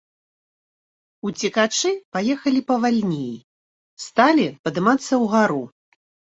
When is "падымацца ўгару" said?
4.67-5.63